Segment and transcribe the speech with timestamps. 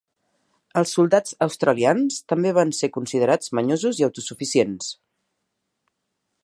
[0.79, 4.91] Els soldats australians també van ser considerats manyosos i autosuficients.